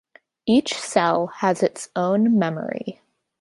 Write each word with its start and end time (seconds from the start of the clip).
Each 0.47 0.73
cell 0.73 1.27
has 1.27 1.61
its 1.61 1.89
own 1.95 2.39
memory. 2.39 3.03